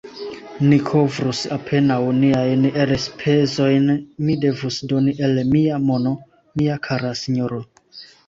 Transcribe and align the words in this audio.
Ni 0.69 0.77
kovrus 0.85 1.41
apenaŭ 1.55 1.97
niajn 2.21 2.63
elspezojn; 2.85 3.85
mi 4.29 4.37
devus 4.45 4.79
doni 4.93 5.15
el 5.27 5.37
mia 5.53 5.77
mono, 5.91 6.15
mia 6.63 6.79
kara 6.89 7.13
sinjoro! 7.23 7.61